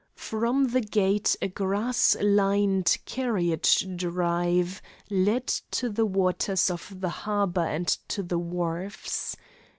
[0.15, 4.81] From the gate a grass lined carriage drive
[5.11, 9.35] led to the waters of the harbor and the wharfs.